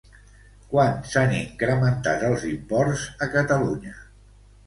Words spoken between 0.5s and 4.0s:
Quant s'han incrementat els imports a Catalunya?